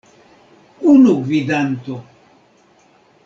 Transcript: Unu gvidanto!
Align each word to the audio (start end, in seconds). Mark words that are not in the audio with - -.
Unu 0.93 1.13
gvidanto! 1.27 1.95